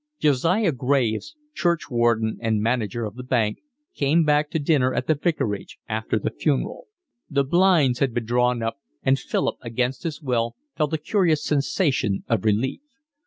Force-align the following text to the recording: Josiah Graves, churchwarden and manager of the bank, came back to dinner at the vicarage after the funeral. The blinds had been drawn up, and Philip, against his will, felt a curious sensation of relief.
Josiah 0.19 0.71
Graves, 0.71 1.35
churchwarden 1.53 2.39
and 2.41 2.59
manager 2.59 3.05
of 3.05 3.13
the 3.13 3.21
bank, 3.23 3.59
came 3.93 4.23
back 4.23 4.49
to 4.49 4.57
dinner 4.57 4.95
at 4.95 5.05
the 5.05 5.13
vicarage 5.13 5.77
after 5.87 6.17
the 6.17 6.31
funeral. 6.31 6.87
The 7.29 7.43
blinds 7.43 7.99
had 7.99 8.11
been 8.11 8.25
drawn 8.25 8.63
up, 8.63 8.79
and 9.03 9.19
Philip, 9.19 9.57
against 9.61 10.01
his 10.01 10.19
will, 10.19 10.55
felt 10.75 10.93
a 10.93 10.97
curious 10.97 11.43
sensation 11.43 12.23
of 12.27 12.45
relief. 12.45 12.81